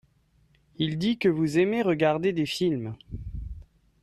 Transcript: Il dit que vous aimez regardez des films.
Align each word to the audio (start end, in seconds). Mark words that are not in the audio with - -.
Il 0.77 0.97
dit 0.97 1.19
que 1.19 1.27
vous 1.29 1.59
aimez 1.59 1.83
regardez 1.83 2.33
des 2.33 2.47
films. 2.47 2.95